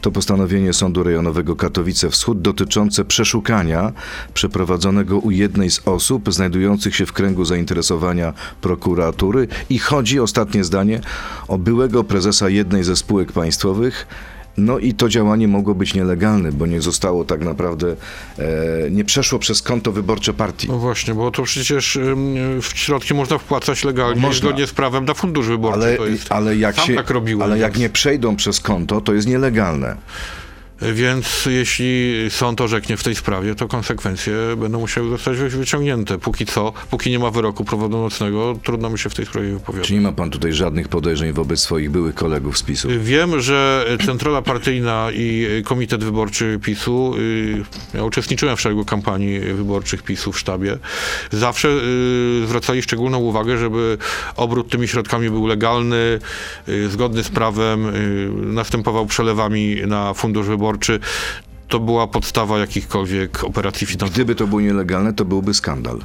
[0.00, 3.92] To postanowienie Sądu Rejonowego Katowice Wschód dotyczące przeszukania
[4.34, 11.00] przeprowadzonego u jednej z osób znajdujących się w kręgu zainteresowania prokuratury i chodzi, ostatnie zdanie,
[11.48, 14.06] o byłego prezesa jednej ze spółek państwowych.
[14.56, 17.96] No i to działanie mogło być nielegalne, bo nie zostało tak naprawdę,
[18.38, 18.44] e,
[18.90, 20.68] nie przeszło przez konto wyborcze partii.
[20.68, 21.98] No właśnie, bo to przecież
[22.60, 24.48] w środki można wpłacać legalnie, Można.
[24.48, 25.80] zgodnie z prawem na fundusz wyborczy.
[25.80, 27.42] Ale, to jest, ale, jak sam się, tak robiłem.
[27.42, 29.96] ale jak więc- nie przejdą przez konto, to jest nielegalne.
[30.94, 36.18] Więc jeśli sąd orzeknie w tej sprawie, to konsekwencje będą musiały zostać wy- wyciągnięte.
[36.18, 39.88] Póki co, póki nie ma wyroku prawomocnego, trudno mi się w tej sprawie wypowiadać.
[39.88, 42.88] Czy nie ma pan tutaj żadnych podejrzeń wobec swoich byłych kolegów z PiSu?
[43.00, 47.62] Wiem, że centrala partyjna i komitet wyborczy PiSu, y,
[47.94, 50.78] ja uczestniczyłem w szeregu kampanii wyborczych PiSu w sztabie,
[51.30, 53.98] zawsze y, zwracali szczególną uwagę, żeby
[54.36, 56.18] obrót tymi środkami był legalny,
[56.68, 57.86] y, zgodny z prawem,
[58.54, 60.71] następował przelewami na fundusz wyborczy.
[61.68, 64.14] To była podstawa jakichkolwiek operacji finansowych.
[64.14, 65.98] Gdyby to było nielegalne, to byłby skandal.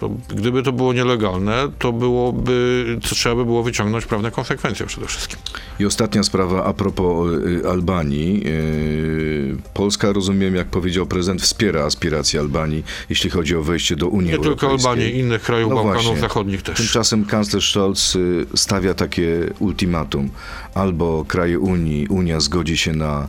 [0.00, 5.06] To, gdyby to było nielegalne, to byłoby, to trzeba by było wyciągnąć prawne konsekwencje przede
[5.06, 5.38] wszystkim.
[5.80, 8.42] I ostatnia sprawa a propos y, Albanii.
[8.46, 14.30] Y, Polska, rozumiem, jak powiedział prezydent, wspiera aspiracje Albanii, jeśli chodzi o wejście do Unii
[14.30, 14.92] Nie tylko Europejskiej.
[14.92, 16.20] Albanii, innych krajów No Bałkanów właśnie.
[16.20, 16.76] Zachodnich też.
[16.76, 20.30] Tymczasem kanclerz Scholz y, stawia takie ultimatum.
[20.74, 23.28] Albo kraje Unii, Unia zgodzi się na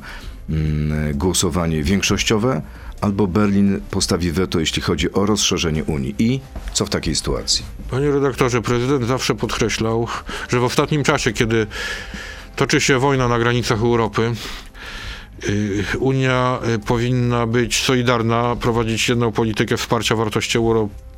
[1.14, 2.62] głosowanie większościowe,
[3.02, 6.16] albo Berlin postawi weto, jeśli chodzi o rozszerzenie Unii.
[6.20, 6.40] I
[6.74, 7.66] co w takiej sytuacji?
[7.92, 10.08] Panie redaktorze, prezydent zawsze podkreślał,
[10.50, 11.68] że w ostatnim czasie, kiedy
[12.56, 14.32] toczy się wojna na granicach Europy,
[15.50, 20.58] y, Unia y, powinna być solidarna, prowadzić jedną politykę wsparcia wartości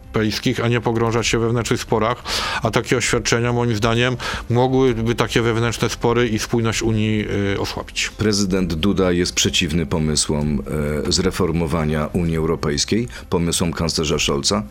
[0.10, 2.24] europejskich, a nie pogrążać się we wewnętrznych sporach.
[2.64, 4.18] A takie oświadczenia, moim zdaniem,
[4.50, 8.10] mogłyby takie wewnętrzne spory i spójność Unii y, osłabić.
[8.18, 10.62] Prezydent Duda jest przeciwny pomysłom
[11.08, 14.64] e, zreformowania Unii Europejskiej, pomysłom kanclerza Scholza.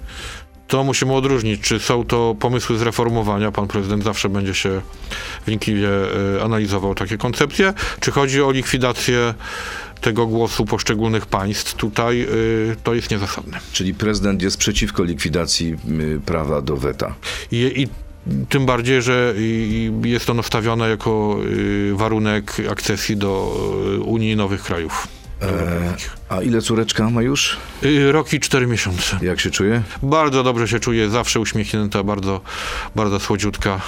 [0.68, 4.80] To musimy odróżnić, czy są to pomysły zreformowania, pan prezydent zawsze będzie się
[5.46, 5.88] wnikliwie
[6.36, 9.34] e, analizował takie koncepcje, czy chodzi o likwidację
[10.00, 11.74] tego głosu poszczególnych państw.
[11.74, 12.26] Tutaj e,
[12.82, 13.58] to jest niezasadne.
[13.72, 17.14] Czyli prezydent jest przeciwko likwidacji y, prawa do weta.
[17.52, 17.88] I, i
[18.48, 19.34] tym bardziej, że
[20.04, 23.56] jest ono stawiane jako y, warunek akcesji do
[23.96, 25.08] y, Unii nowych krajów.
[25.40, 26.16] europejskich.
[26.28, 27.56] A ile córeczka ma już?
[27.84, 29.18] Y, Rok i cztery miesiące.
[29.22, 29.82] Jak się czuje?
[30.02, 32.40] Bardzo dobrze się czuję, zawsze uśmiechnięta, bardzo,
[32.96, 33.80] bardzo słodziutka.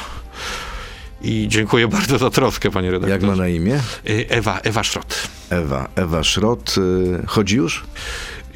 [1.23, 3.13] I dziękuję bardzo za troskę, panie redaktorze.
[3.13, 3.81] Jak ma na imię?
[4.11, 5.29] Y, Ewa, Ewa Szrot.
[5.51, 5.89] Ewa.
[5.97, 6.75] Ewa Szrot.
[7.23, 7.85] y, Chodzi już?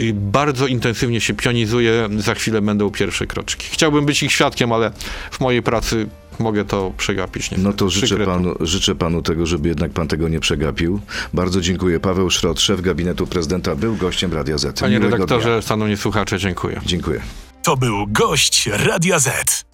[0.01, 3.67] Y, Bardzo intensywnie się pionizuje, za chwilę będą pierwsze kroczki.
[3.71, 4.91] Chciałbym być ich świadkiem, ale
[5.31, 6.07] w mojej pracy
[6.39, 7.51] mogę to przegapić.
[7.51, 7.77] No niestety.
[7.79, 11.01] to życzę panu, życzę panu tego, żeby jednak pan tego nie przegapił.
[11.35, 12.01] Bardzo dziękuję.
[12.01, 14.81] Paweł Szrot, szef gabinetu prezydenta, był gościem Radia Z.
[14.81, 15.63] Panie Miłego redaktorze, dnia.
[15.63, 16.81] szanowni słuchacze, dziękuję.
[16.87, 17.21] Dziękuję.
[17.63, 19.65] To był gość Radia Z.